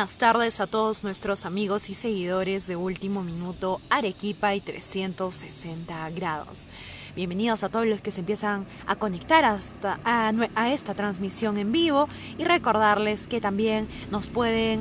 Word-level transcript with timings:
buenas 0.00 0.16
tardes 0.16 0.60
a 0.60 0.66
todos 0.66 1.04
nuestros 1.04 1.44
amigos 1.44 1.90
y 1.90 1.94
seguidores 1.94 2.66
de 2.66 2.74
Último 2.74 3.22
Minuto 3.22 3.82
Arequipa 3.90 4.54
y 4.54 4.62
360 4.62 6.08
grados. 6.12 6.68
Bienvenidos 7.14 7.64
a 7.64 7.68
todos 7.68 7.86
los 7.86 8.00
que 8.00 8.10
se 8.10 8.20
empiezan 8.20 8.64
a 8.86 8.96
conectar 8.96 9.44
hasta 9.44 10.00
a, 10.06 10.72
esta 10.72 10.94
transmisión 10.94 11.58
en 11.58 11.70
vivo 11.70 12.08
y 12.38 12.44
recordarles 12.44 13.26
que 13.26 13.42
también 13.42 13.86
nos 14.10 14.28
pueden 14.28 14.80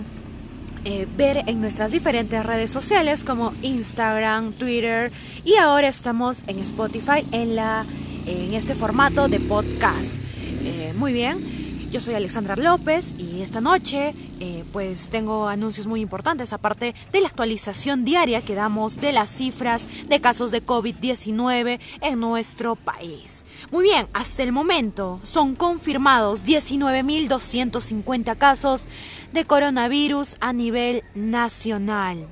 eh, 0.85 1.05
ver 1.17 1.43
en 1.47 1.59
nuestras 1.59 1.91
diferentes 1.91 2.45
redes 2.45 2.71
sociales 2.71 3.25
como 3.25 3.51
Instagram, 3.61 4.53
Twitter 4.53 5.11
y 5.43 5.55
ahora 5.55 5.89
estamos 5.89 6.43
en 6.47 6.59
Spotify 6.59 7.27
en, 7.33 7.57
la, 7.57 7.85
en 8.25 8.53
este 8.53 8.73
formato 8.73 9.27
de 9.27 9.41
podcast. 9.41 10.21
Eh, 10.63 10.93
muy 10.95 11.11
bien. 11.11 11.58
Yo 11.91 11.99
soy 12.01 12.13
Alexandra 12.13 12.55
López 12.55 13.15
y 13.17 13.41
esta 13.41 13.61
noche 13.61 14.13
eh, 14.39 14.63
pues 14.71 15.09
tengo 15.09 15.47
anuncios 15.47 15.87
muy 15.87 16.01
importantes 16.01 16.53
aparte 16.53 16.93
de 17.11 17.21
la 17.21 17.27
actualización 17.27 18.05
diaria 18.05 18.43
que 18.43 18.53
damos 18.53 18.97
de 18.97 19.11
las 19.11 19.31
cifras 19.31 20.07
de 20.07 20.21
casos 20.21 20.51
de 20.51 20.63
COVID-19 20.63 21.79
en 22.01 22.19
nuestro 22.19 22.75
país. 22.75 23.47
Muy 23.71 23.85
bien, 23.85 24.05
hasta 24.13 24.43
el 24.43 24.51
momento 24.51 25.19
son 25.23 25.55
confirmados 25.55 26.45
19.250 26.45 28.37
casos 28.37 28.87
de 29.33 29.45
coronavirus 29.45 30.37
a 30.41 30.53
nivel 30.53 31.03
nacional. 31.15 32.27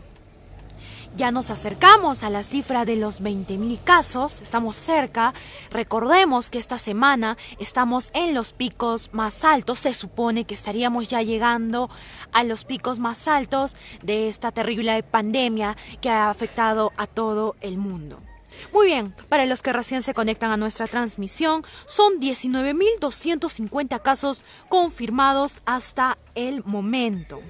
Ya 1.17 1.31
nos 1.31 1.49
acercamos 1.49 2.21
a 2.21 2.29
la 2.29 2.43
cifra 2.43 2.85
de 2.85 2.95
los 2.95 3.23
20.000 3.23 3.83
casos, 3.83 4.39
estamos 4.43 4.75
cerca. 4.75 5.33
Recordemos 5.71 6.51
que 6.51 6.59
esta 6.59 6.77
semana 6.77 7.35
estamos 7.57 8.11
en 8.13 8.35
los 8.35 8.53
picos 8.53 9.09
más 9.13 9.43
altos, 9.43 9.79
se 9.79 9.95
supone 9.95 10.45
que 10.45 10.53
estaríamos 10.53 11.07
ya 11.07 11.23
llegando 11.23 11.89
a 12.33 12.43
los 12.43 12.65
picos 12.65 12.99
más 12.99 13.27
altos 13.27 13.75
de 14.03 14.29
esta 14.29 14.51
terrible 14.51 15.01
pandemia 15.01 15.75
que 16.01 16.11
ha 16.11 16.29
afectado 16.29 16.93
a 16.97 17.07
todo 17.07 17.55
el 17.61 17.79
mundo. 17.79 18.21
Muy 18.71 18.85
bien, 18.85 19.11
para 19.27 19.47
los 19.47 19.63
que 19.63 19.73
recién 19.73 20.03
se 20.03 20.13
conectan 20.13 20.52
a 20.52 20.57
nuestra 20.57 20.85
transmisión, 20.85 21.63
son 21.87 22.19
19.250 22.19 24.03
casos 24.03 24.43
confirmados 24.69 25.63
hasta 25.65 26.19
el 26.35 26.63
momento 26.63 27.41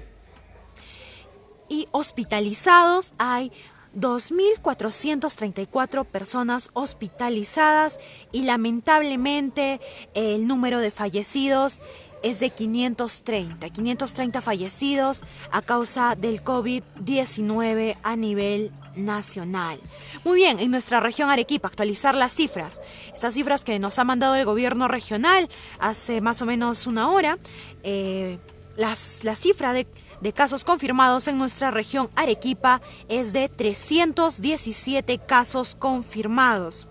y 1.68 1.86
hospitalizados 1.92 3.14
hay 3.18 3.52
2.434 3.96 6.04
personas 6.04 6.70
hospitalizadas 6.74 7.98
y 8.32 8.42
lamentablemente 8.42 9.80
el 10.14 10.46
número 10.46 10.80
de 10.80 10.90
fallecidos 10.90 11.80
es 12.22 12.40
de 12.40 12.50
530, 12.50 13.70
530 13.70 14.42
fallecidos 14.42 15.22
a 15.52 15.62
causa 15.62 16.16
del 16.16 16.42
COVID-19 16.42 17.96
a 18.02 18.16
nivel 18.16 18.72
nacional. 18.96 19.80
Muy 20.24 20.36
bien, 20.36 20.58
en 20.58 20.70
nuestra 20.70 21.00
región 21.00 21.30
Arequipa, 21.30 21.68
actualizar 21.68 22.14
las 22.14 22.34
cifras. 22.34 22.82
Estas 23.12 23.34
cifras 23.34 23.64
que 23.64 23.78
nos 23.78 23.98
ha 23.98 24.04
mandado 24.04 24.34
el 24.34 24.44
gobierno 24.44 24.88
regional 24.88 25.48
hace 25.78 26.20
más 26.20 26.42
o 26.42 26.46
menos 26.46 26.86
una 26.86 27.10
hora, 27.10 27.38
eh, 27.84 28.38
las, 28.76 29.22
la 29.24 29.36
cifra 29.36 29.72
de 29.72 29.86
de 30.20 30.32
casos 30.32 30.64
confirmados 30.64 31.28
en 31.28 31.38
nuestra 31.38 31.70
región 31.70 32.10
Arequipa 32.16 32.80
es 33.08 33.32
de 33.32 33.48
317 33.48 35.18
casos 35.18 35.74
confirmados. 35.74 36.88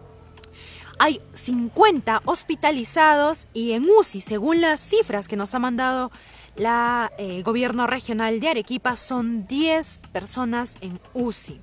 Hay 0.99 1.19
50 1.33 2.23
hospitalizados 2.25 3.47
y 3.53 3.73
en 3.73 3.87
UCI, 3.87 4.19
según 4.19 4.61
las 4.61 4.81
cifras 4.81 5.27
que 5.27 5.35
nos 5.35 5.53
ha 5.53 5.59
mandado 5.59 6.11
la 6.55 7.11
eh, 7.19 7.43
gobierno 7.43 7.85
regional 7.85 8.39
de 8.39 8.49
Arequipa, 8.49 8.97
son 8.97 9.45
10 9.45 10.03
personas 10.11 10.77
en 10.81 10.99
UCI. 11.13 11.61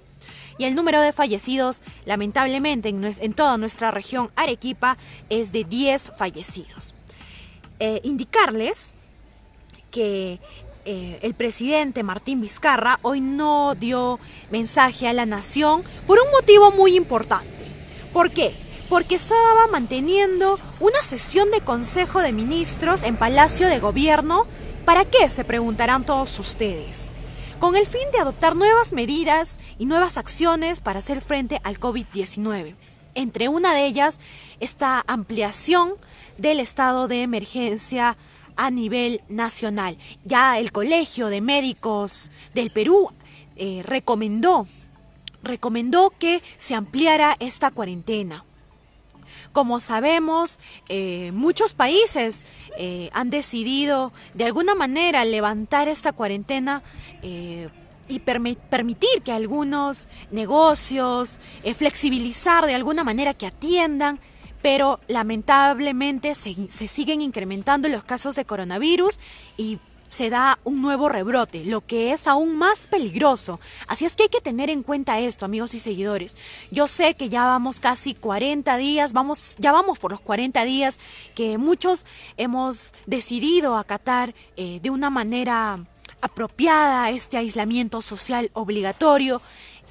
Y 0.56 0.64
el 0.66 0.76
número 0.76 1.00
de 1.00 1.12
fallecidos, 1.12 1.82
lamentablemente, 2.04 2.88
en, 2.88 3.34
toda 3.34 3.58
nuestra 3.58 3.90
región 3.90 4.30
Arequipa 4.36 4.96
es 5.30 5.50
de 5.50 5.64
10 5.64 6.12
fallecidos. 6.16 6.94
Eh, 7.80 8.00
indicarles 8.04 8.92
que 9.90 10.40
eh, 10.86 11.18
el 11.22 11.32
presidente 11.32 12.02
Martín 12.02 12.42
Vizcarra 12.42 12.98
hoy 13.00 13.20
no 13.20 13.74
dio 13.74 14.20
mensaje 14.50 15.08
a 15.08 15.14
la 15.14 15.24
nación 15.24 15.82
por 16.06 16.18
un 16.18 16.30
motivo 16.30 16.72
muy 16.72 16.94
importante. 16.94 17.48
¿Por 18.12 18.30
qué? 18.30 18.54
Porque 18.90 19.14
estaba 19.14 19.66
manteniendo 19.72 20.58
una 20.80 20.98
sesión 21.02 21.50
de 21.50 21.62
Consejo 21.62 22.20
de 22.20 22.32
Ministros 22.32 23.02
en 23.04 23.16
Palacio 23.16 23.66
de 23.68 23.78
Gobierno. 23.78 24.46
¿Para 24.84 25.06
qué? 25.06 25.30
Se 25.30 25.44
preguntarán 25.44 26.04
todos 26.04 26.38
ustedes. 26.38 27.12
Con 27.60 27.76
el 27.76 27.86
fin 27.86 28.06
de 28.12 28.20
adoptar 28.20 28.54
nuevas 28.54 28.92
medidas 28.92 29.58
y 29.78 29.86
nuevas 29.86 30.18
acciones 30.18 30.80
para 30.80 30.98
hacer 30.98 31.22
frente 31.22 31.60
al 31.64 31.80
COVID-19. 31.80 32.76
Entre 33.14 33.48
una 33.48 33.72
de 33.72 33.86
ellas, 33.86 34.20
esta 34.60 35.02
ampliación 35.06 35.94
del 36.36 36.60
estado 36.60 37.08
de 37.08 37.22
emergencia 37.22 38.18
a 38.56 38.70
nivel 38.70 39.22
nacional. 39.28 39.96
Ya 40.24 40.58
el 40.58 40.72
Colegio 40.72 41.28
de 41.28 41.40
Médicos 41.40 42.30
del 42.54 42.70
Perú 42.70 43.10
eh, 43.56 43.82
recomendó, 43.84 44.66
recomendó 45.42 46.12
que 46.18 46.42
se 46.56 46.74
ampliara 46.74 47.36
esta 47.40 47.70
cuarentena. 47.70 48.44
Como 49.52 49.78
sabemos, 49.78 50.58
eh, 50.88 51.30
muchos 51.32 51.74
países 51.74 52.44
eh, 52.76 53.08
han 53.12 53.30
decidido 53.30 54.12
de 54.34 54.44
alguna 54.44 54.74
manera 54.74 55.24
levantar 55.24 55.88
esta 55.88 56.12
cuarentena 56.12 56.82
y 58.06 58.18
permitir 58.18 59.22
que 59.24 59.32
algunos 59.32 60.08
negocios, 60.30 61.40
flexibilizar 61.74 62.66
de 62.66 62.74
alguna 62.74 63.02
manera 63.02 63.32
que 63.32 63.46
atiendan 63.46 64.20
pero 64.64 64.98
lamentablemente 65.08 66.34
se, 66.34 66.54
siguen 66.70 67.20
incrementando 67.20 67.86
los 67.90 68.02
casos 68.02 68.34
de 68.34 68.46
coronavirus 68.46 69.20
y 69.58 69.78
se 70.08 70.30
da 70.30 70.58
un 70.64 70.80
nuevo 70.80 71.10
rebrote, 71.10 71.66
lo 71.66 71.82
que 71.82 72.12
es 72.14 72.26
aún 72.26 72.56
más 72.56 72.86
peligroso. 72.86 73.60
Así 73.88 74.06
es 74.06 74.16
que 74.16 74.22
hay 74.22 74.28
que 74.30 74.40
tener 74.40 74.70
en 74.70 74.82
cuenta 74.82 75.20
esto, 75.20 75.44
amigos 75.44 75.74
y 75.74 75.80
seguidores. 75.80 76.34
Yo 76.70 76.88
sé 76.88 77.12
que 77.12 77.28
ya 77.28 77.44
vamos 77.44 77.78
casi 77.78 78.14
40 78.14 78.74
días, 78.78 79.12
vamos, 79.12 79.56
ya 79.58 79.70
vamos 79.70 79.98
por 79.98 80.12
los 80.12 80.22
40 80.22 80.64
días 80.64 80.98
que 81.34 81.58
muchos 81.58 82.06
hemos 82.38 82.94
decidido 83.04 83.76
acatar 83.76 84.34
eh, 84.56 84.80
de 84.80 84.88
una 84.88 85.10
manera 85.10 85.78
apropiada 86.22 87.10
este 87.10 87.36
aislamiento 87.36 88.00
social 88.00 88.50
obligatorio 88.54 89.42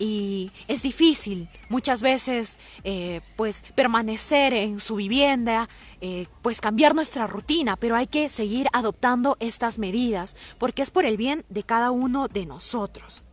y 0.03 0.51
es 0.67 0.81
difícil 0.81 1.47
muchas 1.69 2.01
veces 2.01 2.59
eh, 2.83 3.21
pues 3.37 3.63
permanecer 3.73 4.53
en 4.53 4.81
su 4.81 4.97
vivienda, 4.97 5.69
eh, 6.01 6.25
pues 6.41 6.59
cambiar 6.59 6.93
nuestra 6.93 7.25
rutina, 7.25 7.77
pero 7.77 7.95
hay 7.95 8.07
que 8.07 8.27
seguir 8.27 8.67
adoptando 8.73 9.37
estas 9.39 9.79
medidas 9.79 10.35
porque 10.57 10.81
es 10.81 10.91
por 10.91 11.05
el 11.05 11.15
bien 11.15 11.45
de 11.47 11.63
cada 11.63 11.91
uno 11.91 12.27
de 12.27 12.45
nosotros. 12.45 13.23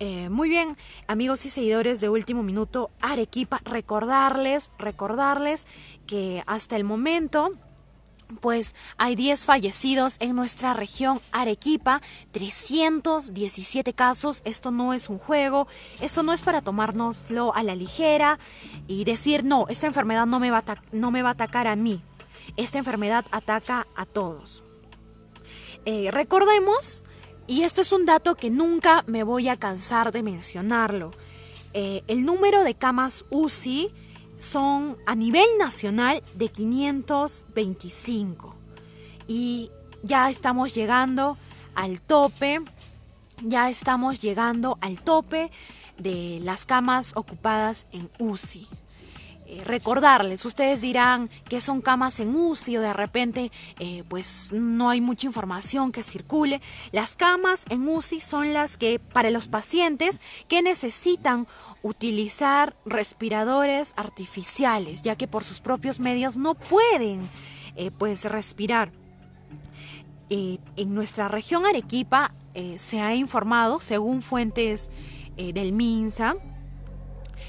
Eh, 0.00 0.30
muy 0.30 0.48
bien, 0.48 0.74
amigos 1.06 1.44
y 1.44 1.50
seguidores 1.50 2.00
de 2.00 2.08
Último 2.08 2.42
Minuto 2.42 2.88
Arequipa, 3.02 3.60
recordarles, 3.64 4.70
recordarles 4.78 5.66
que 6.06 6.42
hasta 6.46 6.76
el 6.76 6.84
momento 6.84 7.50
pues 8.40 8.74
hay 8.96 9.14
10 9.14 9.44
fallecidos 9.44 10.16
en 10.20 10.36
nuestra 10.36 10.74
región 10.74 11.20
Arequipa, 11.32 12.00
317 12.32 13.92
casos, 13.92 14.42
esto 14.44 14.70
no 14.70 14.94
es 14.94 15.08
un 15.08 15.18
juego, 15.18 15.66
esto 16.00 16.22
no 16.22 16.32
es 16.32 16.42
para 16.42 16.62
tomárnoslo 16.62 17.54
a 17.54 17.62
la 17.62 17.74
ligera 17.74 18.38
y 18.86 19.04
decir, 19.04 19.44
no, 19.44 19.66
esta 19.68 19.86
enfermedad 19.86 20.26
no 20.26 20.40
me 20.40 20.50
va 20.50 20.58
a, 20.58 20.76
no 20.92 21.10
me 21.10 21.22
va 21.22 21.30
a 21.30 21.32
atacar 21.32 21.66
a 21.66 21.76
mí, 21.76 22.02
esta 22.56 22.78
enfermedad 22.78 23.24
ataca 23.30 23.86
a 23.96 24.04
todos. 24.04 24.62
Eh, 25.84 26.10
recordemos, 26.10 27.04
y 27.46 27.62
esto 27.62 27.80
es 27.80 27.92
un 27.92 28.04
dato 28.04 28.34
que 28.34 28.50
nunca 28.50 29.04
me 29.06 29.22
voy 29.22 29.48
a 29.48 29.56
cansar 29.56 30.12
de 30.12 30.22
mencionarlo, 30.22 31.12
eh, 31.74 32.02
el 32.08 32.24
número 32.24 32.64
de 32.64 32.74
camas 32.74 33.26
UCI 33.30 33.92
son 34.38 34.96
a 35.06 35.14
nivel 35.14 35.46
nacional 35.58 36.22
de 36.34 36.48
525 36.48 38.56
y 39.26 39.70
ya 40.02 40.30
estamos 40.30 40.74
llegando 40.74 41.36
al 41.74 42.00
tope, 42.00 42.60
ya 43.42 43.68
estamos 43.68 44.20
llegando 44.20 44.78
al 44.80 45.00
tope 45.00 45.50
de 45.98 46.40
las 46.42 46.64
camas 46.64 47.12
ocupadas 47.16 47.88
en 47.92 48.08
UCI. 48.18 48.66
Eh, 49.50 49.64
recordarles, 49.64 50.44
ustedes 50.44 50.82
dirán 50.82 51.30
que 51.48 51.62
son 51.62 51.80
camas 51.80 52.20
en 52.20 52.36
UCI 52.36 52.76
o 52.76 52.80
de 52.82 52.92
repente 52.92 53.50
eh, 53.78 54.04
pues 54.06 54.52
no 54.52 54.90
hay 54.90 55.00
mucha 55.00 55.26
información 55.26 55.90
que 55.90 56.02
circule. 56.02 56.60
Las 56.92 57.16
camas 57.16 57.64
en 57.70 57.88
UCI 57.88 58.20
son 58.20 58.52
las 58.52 58.76
que 58.76 58.98
para 58.98 59.30
los 59.30 59.48
pacientes 59.48 60.20
que 60.48 60.60
necesitan 60.60 61.46
utilizar 61.80 62.76
respiradores 62.84 63.94
artificiales, 63.96 65.00
ya 65.00 65.16
que 65.16 65.26
por 65.26 65.44
sus 65.44 65.62
propios 65.62 65.98
medios 65.98 66.36
no 66.36 66.54
pueden 66.54 67.26
eh, 67.76 67.90
pues 67.90 68.26
respirar. 68.26 68.92
en 70.28 70.94
nuestra 70.94 71.28
región 71.28 71.64
Arequipa 71.64 72.30
se 72.76 73.00
ha 73.00 73.14
informado, 73.14 73.80
según 73.80 74.20
fuentes 74.20 74.90
del 75.36 75.72
MINSA, 75.72 76.34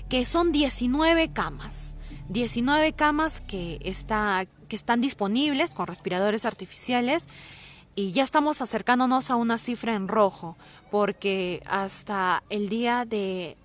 que 0.09 0.25
son 0.25 0.51
19 0.51 1.31
camas. 1.31 1.95
19 2.29 2.93
camas 2.93 3.41
que, 3.41 3.79
está, 3.83 4.45
que 4.67 4.75
están 4.75 5.01
disponibles 5.01 5.73
con 5.73 5.87
respiradores 5.87 6.45
artificiales 6.45 7.27
y 7.95 8.11
ya 8.11 8.23
estamos 8.23 8.61
acercándonos 8.61 9.31
a 9.31 9.35
una 9.35 9.57
cifra 9.57 9.95
en 9.95 10.07
rojo, 10.07 10.57
porque 10.91 11.61
hasta 11.67 12.43
el 12.49 12.69
día 12.69 13.05
de 13.05 13.55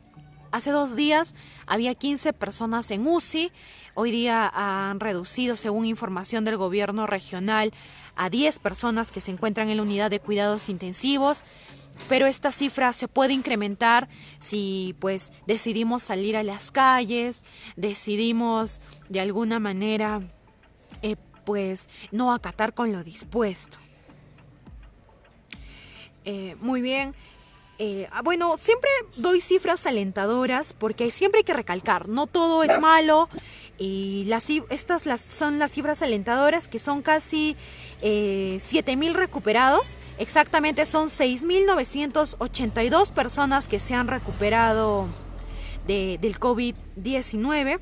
hace 0.52 0.70
dos 0.70 0.96
días 0.96 1.34
había 1.66 1.94
15 1.94 2.32
personas 2.32 2.90
en 2.90 3.06
UCI, 3.06 3.50
hoy 3.94 4.10
día 4.10 4.50
han 4.54 5.00
reducido, 5.00 5.56
según 5.56 5.84
información 5.84 6.44
del 6.44 6.56
gobierno 6.56 7.06
regional, 7.06 7.72
a 8.16 8.30
10 8.30 8.60
personas 8.60 9.12
que 9.12 9.20
se 9.20 9.30
encuentran 9.30 9.68
en 9.68 9.78
la 9.78 9.82
unidad 9.82 10.10
de 10.10 10.20
cuidados 10.20 10.68
intensivos, 10.68 11.44
pero 12.08 12.26
esta 12.26 12.52
cifra 12.52 12.92
se 12.92 13.08
puede 13.08 13.32
incrementar 13.32 14.08
si 14.38 14.94
pues 15.00 15.32
decidimos 15.46 16.02
salir 16.02 16.36
a 16.36 16.42
las 16.42 16.70
calles, 16.70 17.44
decidimos 17.76 18.80
de 19.08 19.20
alguna 19.20 19.60
manera 19.60 20.20
eh, 21.02 21.16
pues 21.44 21.88
no 22.10 22.32
acatar 22.32 22.74
con 22.74 22.92
lo 22.92 23.04
dispuesto. 23.04 23.78
Eh, 26.24 26.56
muy 26.60 26.80
bien. 26.80 27.14
Eh, 27.78 28.06
ah, 28.12 28.22
bueno, 28.22 28.56
siempre 28.56 28.88
doy 29.16 29.40
cifras 29.40 29.86
alentadoras 29.86 30.72
porque 30.72 31.10
siempre 31.10 31.38
hay 31.38 31.44
que 31.44 31.54
recalcar, 31.54 32.08
no 32.08 32.28
todo 32.28 32.62
es 32.62 32.80
malo 32.80 33.28
y 33.78 34.28
estas 34.70 35.02
son 35.18 35.58
las 35.58 35.72
cifras 35.72 36.00
alentadoras 36.02 36.68
que 36.68 36.78
son 36.78 37.02
casi 37.02 37.56
eh, 38.02 38.58
7.000 38.60 39.14
recuperados, 39.14 39.98
exactamente 40.18 40.86
son 40.86 41.08
6.982 41.08 43.10
personas 43.10 43.66
que 43.66 43.80
se 43.80 43.94
han 43.94 44.06
recuperado 44.06 45.08
de, 45.86 46.18
del 46.20 46.38
COVID-19, 46.38 47.80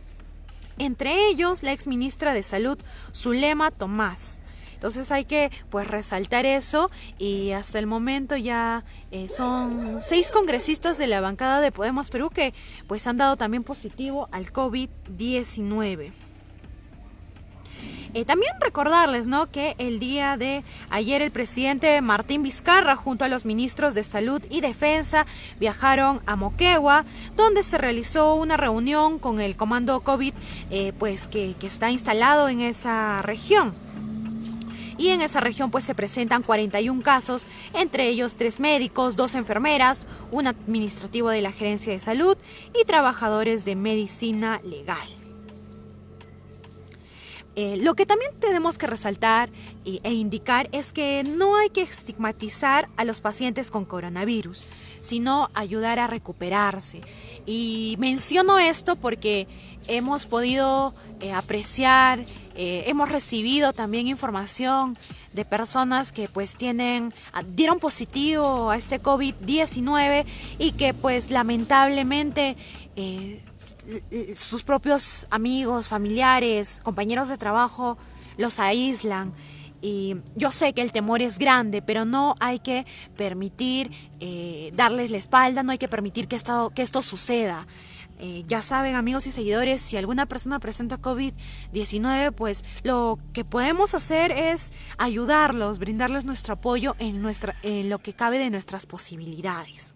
entre 0.79 1.29
ellos 1.29 1.62
la 1.62 1.73
ex 1.73 1.87
ministra 1.87 2.33
de 2.33 2.43
Salud 2.43 2.79
Zulema 3.15 3.71
Tomás. 3.71 4.41
Entonces 4.82 5.12
hay 5.12 5.25
que 5.25 5.52
pues 5.70 5.87
resaltar 5.87 6.44
eso 6.44 6.90
y 7.17 7.52
hasta 7.52 7.79
el 7.79 7.87
momento 7.87 8.37
ya 8.37 8.82
eh, 9.12 9.29
son 9.29 10.02
seis 10.02 10.32
congresistas 10.32 10.99
de 10.99 11.06
la 11.06 11.20
bancada 11.20 11.61
de 11.61 11.70
Podemos 11.70 12.11
Perú 12.11 12.31
que 12.31 12.52
pues 12.88 13.06
han 13.06 13.17
dado 13.17 13.37
también 13.37 13.62
positivo 13.62 14.29
al 14.32 14.52
COVID-19. 14.52 16.11
Eh, 18.14 18.25
también 18.25 18.50
recordarles 18.61 19.29
¿no? 19.29 19.49
que 19.49 19.76
el 19.79 20.00
día 20.00 20.37
de 20.37 20.64
ayer 20.90 21.23
el 21.23 21.31
presidente 21.31 22.00
Martín 22.00 22.43
Vizcarra 22.43 22.96
junto 22.96 23.25
a 23.25 23.28
los 23.28 23.44
ministros 23.44 23.94
de 23.94 24.02
Salud 24.02 24.43
y 24.50 24.62
Defensa 24.62 25.26
viajaron 25.61 26.20
a 26.26 26.35
Moquegua, 26.35 27.05
donde 27.37 27.62
se 27.62 27.78
realizó 27.78 28.35
una 28.35 28.56
reunión 28.56 29.20
con 29.20 29.40
el 29.40 29.56
comando 29.56 30.00
COVID 30.00 30.35
eh, 30.73 30.93
pues 30.99 31.28
que, 31.28 31.55
que 31.61 31.69
está 31.69 31.93
instalado 31.93 32.49
en 32.49 32.61
esa 32.61 33.23
región 33.23 33.76
y 35.02 35.08
en 35.08 35.20
esa 35.20 35.40
región 35.40 35.72
pues 35.72 35.82
se 35.82 35.96
presentan 35.96 36.44
41 36.44 37.02
casos, 37.02 37.49
entre 37.75 38.08
ellos 38.08 38.37
tres 38.37 38.60
médicos, 38.60 39.16
dos 39.16 39.34
enfermeras, 39.34 40.06
un 40.31 40.46
administrativo 40.46 41.28
de 41.28 41.43
la 41.43 41.50
gerencia 41.50 41.93
de 41.93 41.99
salud 41.99 42.37
y 42.81 42.84
trabajadores 42.84 43.64
de 43.64 43.75
medicina 43.75 44.60
legal. 44.62 45.08
Eh, 47.56 47.78
lo 47.78 47.94
que 47.94 48.06
también 48.06 48.31
tenemos 48.38 48.78
que 48.78 48.87
resaltar 48.87 49.50
e 49.84 50.12
indicar 50.12 50.69
es 50.70 50.93
que 50.93 51.25
no 51.25 51.56
hay 51.56 51.69
que 51.69 51.82
estigmatizar 51.82 52.88
a 52.96 53.04
los 53.04 53.20
pacientes 53.20 53.72
con 53.72 53.84
coronavirus, 53.84 54.66
sino 55.00 55.50
ayudar 55.52 55.99
a 55.99 56.06
recuperarse. 56.06 57.02
Y 57.44 57.96
menciono 57.99 58.58
esto 58.60 58.94
porque 58.94 59.49
hemos 59.88 60.26
podido 60.26 60.94
eh, 61.20 61.32
apreciar 61.32 62.20
eh, 62.55 62.84
hemos 62.87 63.11
recibido 63.11 63.73
también 63.73 64.06
información 64.08 64.96
de 65.32 65.46
personas 65.46 66.12
que 66.12 66.29
pues 66.29 66.56
tienen, 66.56 67.12
ah, 67.32 67.43
dieron 67.43 67.79
positivo 67.79 68.70
a 68.70 68.76
este 68.76 69.00
COVID-19 69.00 70.26
y 70.58 70.73
que 70.73 70.93
pues 70.93 71.31
lamentablemente 71.31 72.56
eh, 72.96 73.43
sus 74.37 74.64
propios 74.64 75.26
amigos, 75.31 75.88
familiares, 75.88 76.81
compañeros 76.85 77.31
de 77.31 77.38
trabajo 77.38 77.96
los 78.37 78.58
aíslan. 78.58 79.32
Y 79.81 80.17
yo 80.37 80.52
sé 80.52 80.75
que 80.75 80.82
el 80.82 80.93
temor 80.93 81.23
es 81.23 81.38
grande, 81.38 81.82
pero 81.82 82.05
no 82.05 82.37
hay 82.38 82.58
que 82.58 82.87
permitir 83.17 83.90
eh, 84.20 84.70
darles 84.75 85.11
la 85.11 85.17
espalda, 85.17 85.62
no 85.62 85.73
hay 85.73 85.78
que 85.78 85.88
permitir 85.88 86.28
que 86.28 86.37
esto, 86.37 86.70
que 86.75 86.82
esto 86.82 87.02
suceda. 87.02 87.67
Eh, 88.25 88.45
ya 88.47 88.63
saben 88.63 88.95
amigos 88.95 89.27
y 89.27 89.33
seguidores, 89.33 89.83
si 89.83 89.97
alguna 89.97 90.27
persona 90.27 90.61
presenta 90.61 90.97
COVID-19, 90.97 92.33
pues 92.33 92.65
lo 92.85 93.19
que 93.33 93.45
podemos 93.45 93.95
hacer 93.95 94.31
es 94.31 94.73
ayudarlos, 94.97 95.81
brindarles 95.81 96.25
nuestro 96.25 96.55
apoyo 96.55 96.95
en, 97.01 97.21
nuestra, 97.21 97.57
en 97.65 97.91
lo 97.91 97.99
que 97.99 98.13
cabe 98.13 98.39
de 98.39 98.49
nuestras 98.49 98.87
posibilidades. 98.87 99.95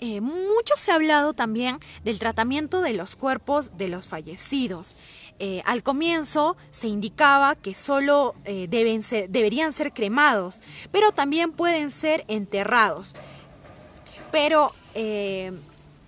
Eh, 0.00 0.20
mucho 0.20 0.74
se 0.76 0.90
ha 0.90 0.96
hablado 0.96 1.34
también 1.34 1.78
del 2.02 2.18
tratamiento 2.18 2.80
de 2.80 2.94
los 2.94 3.14
cuerpos 3.14 3.76
de 3.76 3.86
los 3.86 4.08
fallecidos. 4.08 4.96
Eh, 5.38 5.62
al 5.66 5.84
comienzo 5.84 6.56
se 6.72 6.88
indicaba 6.88 7.54
que 7.54 7.74
solo 7.74 8.34
deben 8.44 9.02
deberían 9.28 9.72
ser 9.72 9.92
cremados, 9.92 10.62
pero 10.90 11.12
también 11.12 11.52
pueden 11.52 11.92
ser 11.92 12.24
enterrados. 12.26 13.14
Pero 14.32 14.72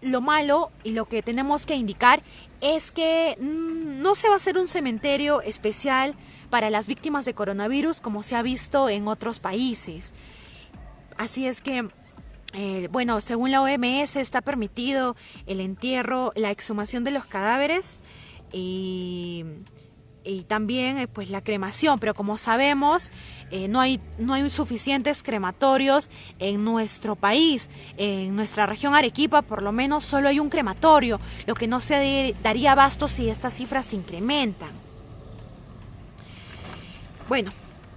lo 0.03 0.21
malo 0.21 0.71
y 0.85 0.93
lo 0.93 1.07
que 1.07 1.23
tenemos 1.23 1.67
que 1.67 1.77
indicar 1.77 2.23
es 2.61 2.93
que 2.93 3.37
mm, 3.41 4.03
no 4.03 4.15
se 4.15 4.29
va 4.29 4.35
a 4.35 4.37
hacer 4.37 4.59
un 4.59 4.67
cementerio 4.67 5.41
especial 5.43 6.15
para 6.51 6.71
las 6.71 6.87
víctimas 6.87 7.25
de 7.25 7.35
coronavirus 7.35 8.01
como 8.01 8.23
se 8.23 8.37
ha 8.37 8.43
visto 8.43 8.89
en 8.89 9.09
otros 9.09 9.41
países. 9.41 10.13
Así 11.17 11.47
es 11.47 11.63
que, 11.63 11.89
eh, 12.55 12.89
bueno, 12.91 13.21
según 13.21 13.51
la 13.51 13.63
OMS 13.63 14.17
está 14.17 14.43
permitido 14.43 15.17
el 15.47 15.61
entierro, 15.61 16.33
la 16.37 16.51
exhumación 16.51 17.05
de 17.05 17.11
los 17.11 17.27
cadáveres 17.27 18.01
y 18.53 19.45
y 20.25 20.45
también 20.45 20.99
eh, 20.99 21.09
pues 21.09 21.31
la 21.31 21.43
cremación, 21.43 21.99
pero 21.99 22.15
como 22.15 22.39
sabemos 22.39 23.11
eh, 23.51 23.69
no, 23.69 23.81
hay, 23.81 24.01
no 24.19 24.35
hay 24.35 24.49
suficientes 24.51 25.23
crematorios 25.23 26.11
en 26.39 26.65
nuestro 26.65 27.17
país, 27.17 27.71
en 27.97 28.35
nuestra 28.37 28.67
región 28.67 28.95
Arequipa 28.95 29.43
por 29.43 29.63
lo 29.63 29.73
menos 29.73 30.05
solo 30.05 30.29
hay 30.29 30.41
un 30.41 30.51
crematorio, 30.51 31.21
lo 31.47 31.55
que 31.55 31.67
no 31.67 31.81
se 31.81 32.35
daría 32.43 32.73
abasto 32.73 33.09
si 33.09 33.29
estas 33.29 33.55
cifras 33.55 33.87
se 33.87 33.97
incrementan. 33.97 34.71
Bueno, 37.29 37.51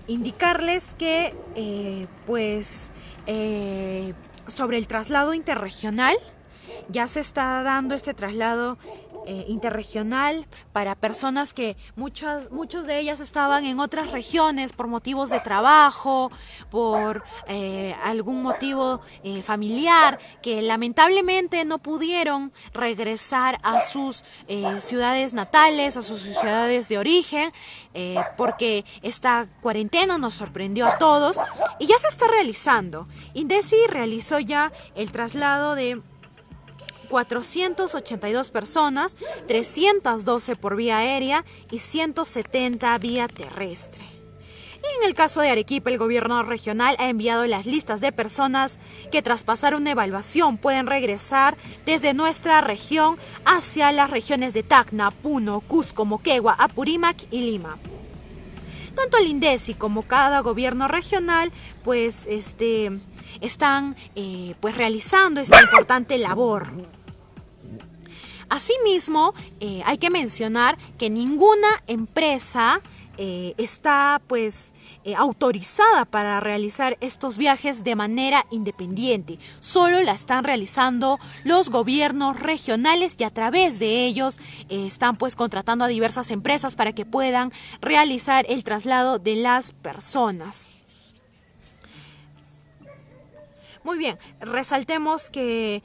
indicarles 0.08 0.94
que 0.94 1.36
eh, 1.56 2.08
pues 2.26 2.92
sobre 4.48 4.78
el 4.78 4.88
traslado 4.88 5.34
interregional, 5.34 6.16
ya 6.90 7.08
se 7.08 7.20
está 7.20 7.64
dando 7.64 7.96
este 7.96 8.14
traslado 8.14 8.78
eh, 9.28 9.46
interregional 9.48 10.46
para 10.72 10.96
personas 10.96 11.54
que 11.54 11.76
muchas, 11.96 12.52
muchos 12.52 12.86
de 12.86 13.00
ellas 13.00 13.20
estaban 13.20 13.66
en 13.66 13.80
otras 13.80 14.12
regiones 14.12 14.74
por 14.74 14.88
motivos 14.88 15.30
de 15.30 15.40
trabajo, 15.40 16.32
por 16.70 17.24
eh, 17.48 17.96
algún 18.04 18.44
motivo 18.44 19.02
eh, 19.24 19.42
familiar, 19.42 20.20
que 20.42 20.62
lamentablemente 20.62 21.66
no 21.66 21.80
pudieron 21.80 22.52
regresar 22.74 23.58
a 23.64 23.82
sus 23.82 24.24
ciudades 24.80 25.34
natales, 25.34 25.98
a 25.98 26.04
sus 26.04 26.22
ciudades 26.22 26.88
de 26.90 26.98
origen, 26.98 27.52
porque 28.38 28.86
esta 29.02 29.48
cuarentena 29.62 30.18
nos 30.18 30.34
sorprendió 30.36 30.86
a 30.86 30.98
todos 30.98 31.38
y 31.80 31.88
ya 31.88 31.98
se 31.98 32.08
está 32.08 32.28
realizando. 32.28 33.08
Indesi 33.34 33.78
realizó 33.90 34.40
ya 34.40 34.72
el 34.96 35.12
traslado 35.12 35.76
de 35.76 36.02
482 37.16 38.52
personas, 38.52 39.16
312 39.48 40.58
por 40.58 40.76
vía 40.76 40.98
aérea 40.98 41.46
y 41.72 41.80
170 41.80 42.98
vía 42.98 43.30
terrestre. 43.30 44.04
Y 44.04 45.02
en 45.02 45.08
el 45.08 45.16
caso 45.16 45.40
de 45.40 45.50
Arequipa, 45.50 45.90
el 45.90 45.98
gobierno 45.98 46.44
regional 46.44 46.98
ha 47.00 47.08
enviado 47.08 47.46
las 47.46 47.68
listas 47.68 48.02
de 48.02 48.12
personas 48.12 48.82
que 49.14 49.22
tras 49.22 49.46
pasar 49.46 49.76
una 49.76 49.92
evaluación 49.92 50.58
pueden 50.58 50.88
regresar 50.88 51.56
desde 51.86 52.14
nuestra 52.14 52.60
región 52.60 53.16
hacia 53.46 53.94
las 53.94 54.10
regiones 54.10 54.54
de 54.54 54.64
Tacna, 54.64 55.10
Puno, 55.10 55.62
Cusco, 55.62 56.04
Moquegua, 56.04 56.58
Apurímac 56.60 57.16
y 57.32 57.50
Lima. 57.50 57.78
Tanto 58.94 59.18
el 59.20 59.28
INDECI 59.28 59.76
como 59.76 60.02
cada 60.02 60.42
gobierno 60.42 60.90
regional 60.90 61.50
pues 61.82 62.28
este, 62.28 62.92
están 63.40 63.96
eh, 64.16 64.56
pues 64.60 64.76
realizando 64.76 65.40
esta 65.40 65.62
importante 65.62 66.18
labor. 66.18 66.68
Asimismo, 68.50 69.34
eh, 69.60 69.82
hay 69.86 69.98
que 69.98 70.10
mencionar 70.10 70.78
que 70.98 71.10
ninguna 71.10 71.68
empresa 71.88 72.80
eh, 73.18 73.54
está 73.58 74.22
pues 74.28 74.74
eh, 75.06 75.16
autorizada 75.16 76.04
para 76.04 76.42
realizar 76.42 76.98
estos 77.00 77.38
viajes 77.38 77.84
de 77.84 77.96
manera 77.96 78.46
independiente. 78.52 79.40
Solo 79.62 80.02
la 80.04 80.12
están 80.12 80.44
realizando 80.44 81.18
los 81.46 81.70
gobiernos 81.70 82.40
regionales 82.40 83.16
y 83.18 83.24
a 83.24 83.30
través 83.30 83.80
de 83.80 84.06
ellos 84.06 84.40
están 84.70 85.16
pues 85.16 85.36
contratando 85.36 85.86
a 85.86 85.88
diversas 85.88 86.30
empresas 86.30 86.76
para 86.76 86.94
que 86.94 87.06
puedan 87.06 87.54
realizar 87.82 88.46
el 88.50 88.64
traslado 88.66 89.18
de 89.18 89.38
las 89.38 89.72
personas. 89.72 90.85
Muy 93.86 94.00
bien, 94.00 94.18
resaltemos 94.40 95.30
que 95.30 95.84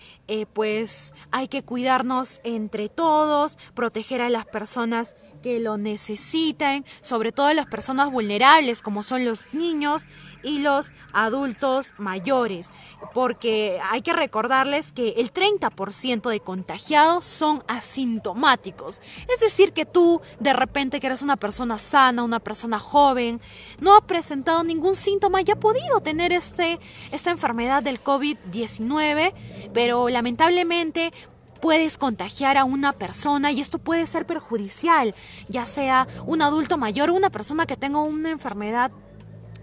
pues 0.54 1.12
hay 1.32 1.48
que 1.48 1.62
cuidarnos 1.62 2.40
entre 2.44 2.88
todos, 2.88 3.58
proteger 3.74 4.22
a 4.22 4.30
las 4.30 4.46
personas 4.46 5.16
que 5.42 5.60
lo 5.60 5.78
necesiten, 5.78 6.84
sobre 7.00 7.32
todo 7.32 7.52
las 7.52 7.66
personas 7.66 8.10
vulnerables 8.10 8.82
como 8.82 9.02
son 9.02 9.24
los 9.24 9.46
niños 9.52 10.06
y 10.42 10.60
los 10.60 10.92
adultos 11.12 11.94
mayores, 11.98 12.70
porque 13.14 13.78
hay 13.90 14.02
que 14.02 14.12
recordarles 14.12 14.92
que 14.92 15.10
el 15.18 15.32
30% 15.32 16.30
de 16.30 16.40
contagiados 16.40 17.24
son 17.24 17.62
asintomáticos. 17.68 19.00
Es 19.32 19.40
decir, 19.40 19.72
que 19.72 19.86
tú 19.86 20.20
de 20.38 20.52
repente 20.52 21.00
que 21.00 21.06
eres 21.06 21.22
una 21.22 21.36
persona 21.36 21.78
sana, 21.78 22.22
una 22.22 22.40
persona 22.40 22.78
joven, 22.78 23.40
no 23.80 23.96
ha 23.96 24.00
presentado 24.06 24.64
ningún 24.64 24.94
síntoma 24.94 25.40
y 25.40 25.50
ha 25.50 25.56
podido 25.56 26.00
tener 26.00 26.32
este, 26.32 26.78
esta 27.12 27.30
enfermedad 27.30 27.82
del 27.82 28.02
COVID-19, 28.02 29.32
pero 29.72 30.08
lamentablemente 30.08 31.12
puedes 31.60 31.98
contagiar 31.98 32.56
a 32.56 32.64
una 32.64 32.92
persona 32.92 33.52
y 33.52 33.60
esto 33.60 33.78
puede 33.78 34.06
ser 34.06 34.26
perjudicial, 34.26 35.14
ya 35.48 35.66
sea 35.66 36.08
un 36.26 36.42
adulto 36.42 36.76
mayor 36.76 37.10
o 37.10 37.14
una 37.14 37.30
persona 37.30 37.66
que 37.66 37.76
tenga 37.76 38.00
una 38.00 38.30
enfermedad 38.30 38.90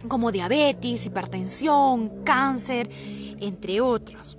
como 0.08 0.32
diabetes, 0.32 1.06
hipertensión, 1.06 2.24
cáncer, 2.24 2.90
entre 3.40 3.82
otros. 3.82 4.38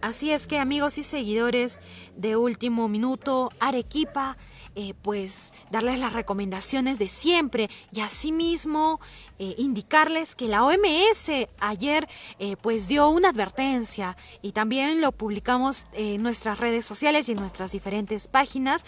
Así 0.00 0.32
es 0.32 0.46
que 0.46 0.58
amigos 0.58 0.98
y 0.98 1.02
seguidores 1.02 1.80
de 2.16 2.36
Último 2.36 2.88
Minuto, 2.88 3.50
Arequipa, 3.58 4.36
eh, 4.76 4.92
pues 5.02 5.54
darles 5.70 6.00
las 6.00 6.14
recomendaciones 6.14 6.98
de 6.98 7.08
siempre 7.08 7.70
y 7.92 8.00
asimismo 8.00 8.98
eh, 9.38 9.54
indicarles 9.58 10.34
que 10.34 10.48
la 10.48 10.64
OMS 10.64 11.30
ayer 11.60 12.08
eh, 12.40 12.56
pues 12.60 12.88
dio 12.88 13.08
una 13.08 13.28
advertencia 13.28 14.16
y 14.42 14.50
también 14.50 15.00
lo 15.00 15.12
publicamos 15.12 15.86
en 15.92 16.24
nuestras 16.24 16.58
redes 16.58 16.84
sociales 16.84 17.28
y 17.28 17.32
en 17.32 17.38
nuestras 17.38 17.70
diferentes 17.70 18.26
páginas 18.26 18.84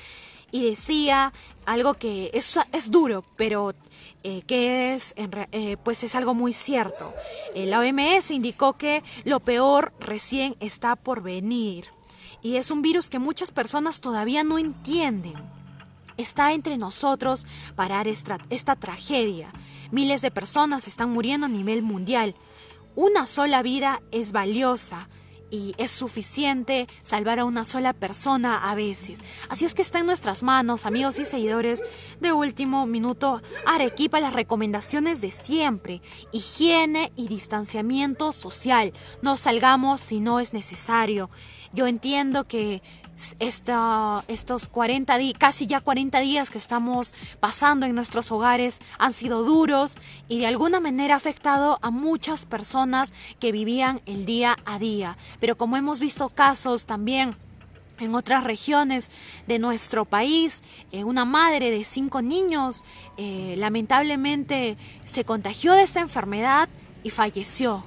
y 0.50 0.68
decía 0.68 1.32
algo 1.66 1.94
que 1.94 2.32
es, 2.34 2.58
es 2.72 2.90
duro, 2.90 3.24
pero 3.36 3.72
que 4.48 4.92
es, 4.92 5.14
pues 5.84 6.02
es 6.02 6.16
algo 6.16 6.34
muy 6.34 6.52
cierto. 6.52 7.14
la 7.54 7.78
OMS 7.78 8.32
indicó 8.32 8.72
que 8.72 9.04
lo 9.24 9.38
peor 9.38 9.92
recién 10.00 10.56
está 10.58 10.96
por 10.96 11.22
venir 11.22 11.84
y 12.42 12.56
es 12.56 12.72
un 12.72 12.82
virus 12.82 13.08
que 13.08 13.20
muchas 13.20 13.52
personas 13.52 14.00
todavía 14.00 14.42
no 14.42 14.58
entienden 14.58 15.55
está 16.16 16.52
entre 16.52 16.78
nosotros 16.78 17.46
parar 17.74 18.08
esta, 18.08 18.38
esta 18.50 18.76
tragedia. 18.76 19.52
Miles 19.90 20.22
de 20.22 20.30
personas 20.30 20.88
están 20.88 21.10
muriendo 21.10 21.46
a 21.46 21.50
nivel 21.50 21.82
mundial. 21.82 22.34
Una 22.94 23.26
sola 23.26 23.62
vida 23.62 24.02
es 24.10 24.32
valiosa 24.32 25.08
y 25.50 25.74
es 25.78 25.90
suficiente 25.90 26.88
salvar 27.02 27.38
a 27.38 27.44
una 27.44 27.64
sola 27.64 27.92
persona 27.92 28.70
a 28.70 28.74
veces. 28.74 29.22
Así 29.48 29.64
es 29.64 29.74
que 29.74 29.82
está 29.82 30.00
en 30.00 30.06
nuestras 30.06 30.42
manos, 30.42 30.86
amigos 30.86 31.18
y 31.18 31.24
seguidores 31.24 31.82
de 32.20 32.32
último 32.32 32.86
minuto, 32.86 33.40
Arequipa, 33.66 34.20
las 34.20 34.32
recomendaciones 34.32 35.20
de 35.20 35.30
siempre, 35.30 36.02
higiene 36.32 37.12
y 37.16 37.28
distanciamiento 37.28 38.32
social. 38.32 38.92
No 39.22 39.36
salgamos 39.36 40.00
si 40.00 40.20
no 40.20 40.40
es 40.40 40.52
necesario. 40.52 41.30
Yo 41.72 41.86
entiendo 41.86 42.44
que 42.44 42.82
estos 43.38 44.68
40 44.68 45.16
días, 45.18 45.34
casi 45.38 45.66
ya 45.66 45.80
40 45.80 46.20
días 46.20 46.50
que 46.50 46.58
estamos 46.58 47.14
pasando 47.40 47.86
en 47.86 47.94
nuestros 47.94 48.30
hogares 48.30 48.80
han 48.98 49.12
sido 49.12 49.42
duros 49.42 49.96
y 50.28 50.40
de 50.40 50.46
alguna 50.46 50.80
manera 50.80 51.14
ha 51.14 51.16
afectado 51.16 51.78
a 51.82 51.90
muchas 51.90 52.44
personas 52.44 53.14
que 53.40 53.52
vivían 53.52 54.00
el 54.06 54.26
día 54.26 54.56
a 54.66 54.78
día. 54.78 55.16
Pero 55.40 55.56
como 55.56 55.76
hemos 55.76 56.00
visto 56.00 56.28
casos 56.28 56.86
también 56.86 57.34
en 57.98 58.14
otras 58.14 58.44
regiones 58.44 59.10
de 59.46 59.58
nuestro 59.58 60.04
país, 60.04 60.62
eh, 60.92 61.04
una 61.04 61.24
madre 61.24 61.70
de 61.70 61.84
cinco 61.84 62.20
niños 62.20 62.84
eh, 63.16 63.54
lamentablemente 63.56 64.76
se 65.04 65.24
contagió 65.24 65.72
de 65.72 65.82
esta 65.82 66.00
enfermedad 66.00 66.68
y 67.02 67.10
falleció. 67.10 67.82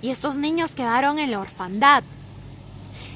Y 0.00 0.10
estos 0.10 0.36
niños 0.36 0.74
quedaron 0.74 1.20
en 1.20 1.30
la 1.30 1.38
orfandad. 1.38 2.02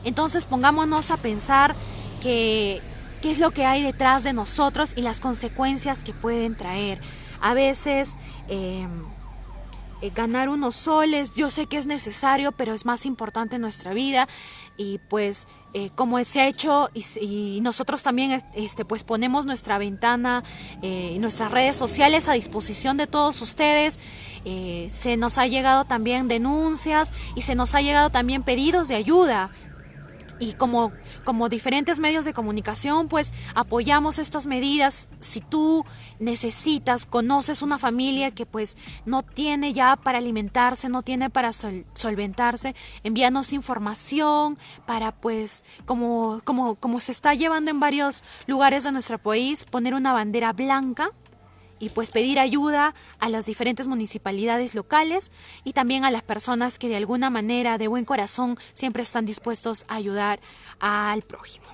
Entonces 0.07 0.47
pongámonos 0.47 1.11
a 1.11 1.19
pensar 1.19 1.75
que 2.23 2.81
qué 3.21 3.31
es 3.31 3.39
lo 3.39 3.51
que 3.51 3.65
hay 3.65 3.83
detrás 3.83 4.25
de 4.25 4.33
nosotros 4.33 4.95
y 4.97 5.03
las 5.03 5.21
consecuencias 5.21 6.05
que 6.05 6.13
pueden 6.13 6.57
traer. 6.57 7.01
A 7.41 7.55
veces 7.55 8.17
em, 8.49 9.05
eh, 10.03 10.13
ganar 10.15 10.49
unos 10.49 10.77
soles, 10.77 11.35
yo 11.35 11.51
sé 11.51 11.67
que 11.67 11.77
es 11.77 11.87
necesario, 11.87 12.53
pero 12.53 12.73
es 12.73 12.85
más 12.85 13.05
importante 13.07 13.57
en 13.57 13.63
nuestra 13.63 13.95
vida 13.95 14.29
y 14.77 15.01
pues 15.09 15.49
eh, 15.73 15.91
como 15.95 16.23
se 16.23 16.43
ha 16.43 16.47
hecho 16.47 16.91
y, 16.93 17.61
nosotros 17.63 18.03
también 18.03 18.43
este, 18.55 18.85
pues 18.85 19.05
ponemos 19.05 19.47
nuestra 19.47 19.79
ventana 19.79 20.45
eh, 20.83 21.13
y 21.15 21.19
nuestras 21.19 21.51
redes 21.51 21.75
sociales 21.77 22.29
a 22.29 22.35
disposición 22.35 22.97
de 22.97 23.07
todos 23.07 23.43
ustedes. 23.43 23.99
se 24.91 25.17
nos 25.17 25.39
ha 25.39 25.47
llegado 25.47 25.85
también 25.85 26.29
denuncias 26.29 27.13
y 27.35 27.43
se 27.43 27.55
nos 27.55 27.75
ha 27.75 27.81
llegado 27.81 28.11
también 28.11 28.45
pedidos 28.45 28.87
de 28.89 28.95
ayuda 28.95 29.51
y 30.39 30.53
como, 30.55 30.93
como 31.25 31.49
diferentes 31.49 32.01
medios 32.01 32.25
de 32.25 32.33
comunicación, 32.33 33.09
pues 33.09 33.33
apoyamos 33.55 34.19
estas 34.19 34.47
medidas. 34.47 35.09
Si 35.19 35.41
tú 35.41 35.85
necesitas, 36.19 37.07
conoces 37.07 37.63
una 37.63 37.79
familia 37.79 38.31
que 38.31 38.47
pues 38.47 38.77
no 39.05 39.23
tiene 39.23 39.73
ya 39.73 39.97
para 39.97 40.19
alimentarse, 40.19 40.89
no 40.89 41.03
tiene 41.03 41.31
para 41.31 41.53
solventarse, 41.53 42.75
envíanos 43.03 43.53
información 43.53 44.59
para 44.87 45.13
pues, 45.13 45.65
como, 45.85 46.41
como, 46.45 46.75
como 46.77 47.01
se 47.01 47.13
está 47.13 47.35
llevando 47.35 47.71
en 47.71 47.81
varios 47.81 48.25
lugares 48.47 48.85
de 48.85 48.93
nuestro 48.93 49.19
país, 49.19 49.65
poner 49.65 49.95
una 49.95 50.13
bandera 50.13 50.53
blanca 50.53 51.11
y 51.79 51.91
pues 51.91 52.13
pedir 52.13 52.39
ayuda 52.39 52.95
a 53.19 53.29
las 53.29 53.47
diferentes 53.47 53.87
municipalidades 53.87 54.75
locales 54.75 55.33
y 55.65 55.73
también 55.73 56.05
a 56.05 56.11
las 56.11 56.23
personas 56.23 56.79
que 56.79 56.89
de 56.89 56.97
alguna 56.97 57.31
manera, 57.31 57.79
de 57.79 57.89
buen 57.89 58.05
corazón, 58.05 58.59
siempre 58.73 59.03
están 59.03 59.27
dispuestos 59.27 59.85
a 59.89 59.97
ayudar 59.97 60.41
al 60.81 61.23
prójimo. 61.23 61.67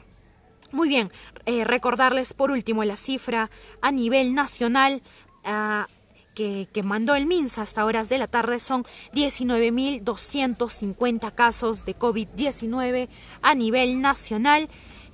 Muy 0.73 0.89
bien, 0.89 1.11
eh, 1.45 1.65
recordarles 1.65 2.33
por 2.33 2.51
último 2.51 2.83
la 2.85 2.97
cifra 2.97 3.51
a 3.81 3.93
nivel 3.93 4.35
nacional. 4.35 5.03
Ah, 5.45 5.87
que, 6.35 6.67
mandó 6.83 7.15
el 7.15 7.27
MINSA 7.27 7.63
hasta 7.63 7.85
horas 7.85 8.09
de 8.09 8.19
la 8.19 8.27
tarde 8.27 8.59
son 8.59 8.85
19.250 9.15 11.33
casos 11.35 11.85
de 11.85 11.95
COVID-19 11.95 13.09
a 13.43 13.55
nivel 13.55 14.01
nacional, 14.01 14.69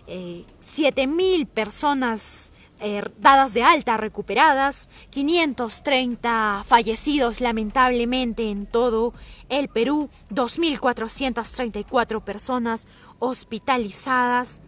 eh, 0.07 0.45
7.000 0.62 1.47
personas 1.47 2.52
eh, 2.80 3.02
dadas 3.18 3.54
de 3.54 3.62
alta 3.62 3.97
recuperadas, 3.97 4.88
530 5.11 6.64
fallecidos 6.66 7.40
lamentablemente 7.40 8.50
en 8.50 8.66
todo 8.66 9.12
el 9.49 9.68
Perú, 9.68 10.08
2.434 10.30 12.23
personas 12.23 12.87
hospitalizadas. 13.18 14.61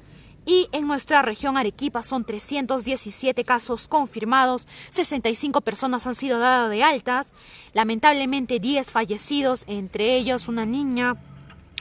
Y 0.46 0.68
en 0.72 0.86
nuestra 0.86 1.22
región 1.22 1.56
Arequipa 1.56 2.02
son 2.02 2.24
317 2.24 3.44
casos 3.44 3.88
confirmados, 3.88 4.66
65 4.88 5.60
personas 5.60 6.06
han 6.06 6.14
sido 6.14 6.38
dadas 6.38 6.70
de 6.70 6.82
altas, 6.82 7.34
lamentablemente 7.74 8.58
10 8.58 8.90
fallecidos, 8.90 9.62
entre 9.66 10.16
ellos 10.16 10.48
una 10.48 10.64
niña 10.64 11.16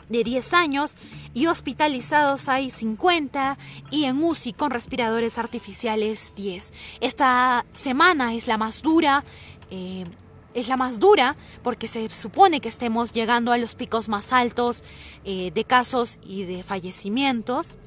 de 0.10 0.24
10 0.24 0.54
años 0.54 0.96
y 1.34 1.48
hospitalizados 1.48 2.50
hay 2.50 2.72
50 2.72 3.58
y 3.92 4.06
en 4.06 4.22
UCI 4.22 4.54
con 4.54 4.72
respiradores 4.72 5.38
artificiales 5.38 6.34
10. 6.36 6.74
Esta 7.00 7.66
semana 7.72 8.34
es 8.34 8.48
la 8.48 8.58
más 8.58 8.82
dura. 8.82 9.24
Eh, 9.70 10.06
es 10.56 10.68
la 10.68 10.78
más 10.78 11.00
dura 11.00 11.36
porque 11.62 11.88
se 11.88 12.10
supone 12.10 12.60
que 12.60 12.70
estemos 12.70 13.12
llegando 13.12 13.52
a 13.52 13.58
los 13.58 13.76
picos 13.76 14.10
más 14.10 14.34
altos 14.34 14.84
eh, 15.24 15.52
de 15.54 15.64
casos 15.64 16.20
y 16.24 16.44
de 16.44 16.64
fallecimientos. 16.64 17.78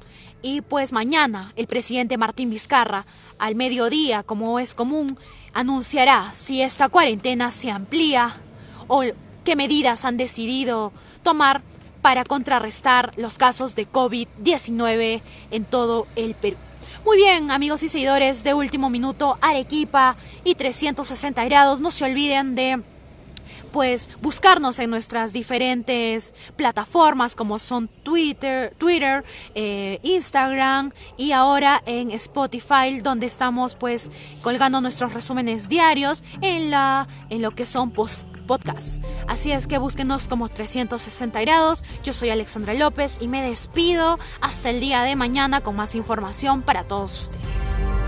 Y 0.41 0.61
pues 0.61 0.93
mañana 0.93 1.51
el 1.55 1.67
presidente 1.67 2.17
Martín 2.17 2.49
Vizcarra, 2.49 3.05
al 3.37 3.55
mediodía, 3.55 4.23
como 4.23 4.59
es 4.59 4.75
común, 4.75 5.17
anunciará 5.53 6.31
si 6.33 6.61
esta 6.61 6.89
cuarentena 6.89 7.51
se 7.51 7.69
amplía 7.69 8.33
o 8.87 9.03
qué 9.43 9.55
medidas 9.55 10.05
han 10.05 10.17
decidido 10.17 10.93
tomar 11.21 11.61
para 12.03 12.25
contrarrestar 12.25 13.13
los 13.15 13.39
casos 13.39 13.75
de 13.75 13.89
COVID-19 13.89 15.21
en 15.49 15.65
todo 15.65 16.05
el 16.17 16.35
Perú. 16.35 16.57
Muy 17.05 17.17
bien, 17.17 17.49
amigos 17.49 17.81
y 17.81 17.89
seguidores 17.89 18.43
de 18.43 18.53
Último 18.53 18.89
Minuto, 18.89 19.37
Arequipa 19.41 20.15
y 20.43 20.55
360 20.55 21.43
grados, 21.45 21.81
no 21.81 21.91
se 21.91 22.03
olviden 22.03 22.55
de 22.55 22.81
pues 23.71 24.09
buscarnos 24.21 24.79
en 24.79 24.89
nuestras 24.89 25.33
diferentes 25.33 26.33
plataformas 26.55 27.35
como 27.35 27.57
son 27.57 27.87
Twitter, 27.87 28.73
Twitter 28.77 29.23
eh, 29.55 29.99
Instagram 30.03 30.91
y 31.17 31.31
ahora 31.31 31.81
en 31.85 32.11
Spotify 32.11 32.99
donde 33.01 33.25
estamos 33.25 33.75
pues 33.75 34.11
colgando 34.43 34.79
nuestros 34.79 35.13
resúmenes 35.13 35.69
diarios 35.69 36.23
en, 36.41 36.69
la, 36.69 37.07
en 37.29 37.41
lo 37.41 37.51
que 37.51 37.65
son 37.65 37.91
podcasts. 38.43 38.99
Así 39.27 39.51
es 39.51 39.67
que 39.67 39.77
búsquenos 39.77 40.27
como 40.27 40.49
360 40.49 41.41
grados. 41.41 41.83
Yo 42.03 42.13
soy 42.13 42.29
Alexandra 42.29 42.73
López 42.73 43.17
y 43.21 43.27
me 43.27 43.41
despido 43.41 44.19
hasta 44.41 44.69
el 44.69 44.79
día 44.79 45.03
de 45.03 45.15
mañana 45.15 45.61
con 45.61 45.75
más 45.75 45.95
información 45.95 46.61
para 46.61 46.83
todos 46.83 47.19
ustedes. 47.19 48.02